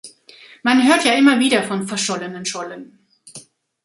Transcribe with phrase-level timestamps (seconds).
[0.63, 3.05] Man hört ja immer wieder von verschollenen Schollen.